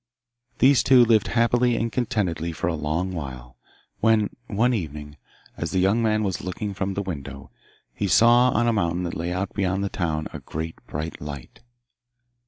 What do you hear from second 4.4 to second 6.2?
one evening, as the young